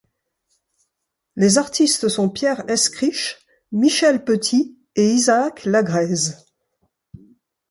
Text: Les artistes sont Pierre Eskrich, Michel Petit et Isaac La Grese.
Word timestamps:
Les 1.35 1.59
artistes 1.59 2.09
sont 2.09 2.27
Pierre 2.27 2.63
Eskrich, 2.67 3.37
Michel 3.71 4.23
Petit 4.23 4.75
et 4.95 5.11
Isaac 5.13 5.63
La 5.63 5.83
Grese. 5.83 6.43